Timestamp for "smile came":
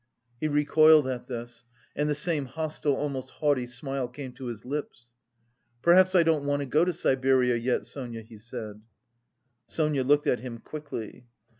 3.67-4.31